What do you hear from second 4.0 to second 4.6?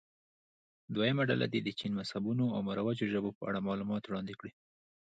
وړاندې کړي.